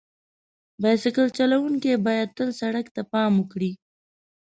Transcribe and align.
بایسکل 0.81 1.27
چلونکي 1.37 1.91
باید 2.05 2.29
تل 2.37 2.49
سړک 2.61 2.85
ته 2.95 3.01
پام 3.11 3.31
وکړي. 3.37 3.71